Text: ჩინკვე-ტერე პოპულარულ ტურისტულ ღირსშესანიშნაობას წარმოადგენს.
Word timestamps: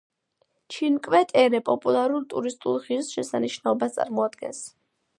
ჩინკვე-ტერე 0.75 1.59
პოპულარულ 1.69 2.25
ტურისტულ 2.33 2.83
ღირსშესანიშნაობას 2.89 3.99
წარმოადგენს. 4.01 4.69